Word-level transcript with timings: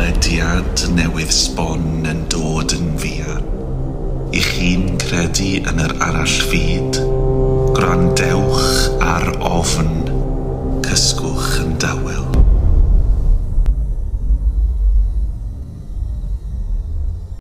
podlediad 0.00 0.80
newydd 0.96 1.32
sbon 1.34 2.06
yn 2.08 2.22
dod 2.32 2.72
yn 2.72 2.86
fuan. 3.02 3.44
I 4.32 4.40
chi'n 4.46 4.96
credu 5.02 5.52
yn 5.60 5.84
yr 5.84 5.96
arall 6.08 6.40
fyd? 6.48 7.02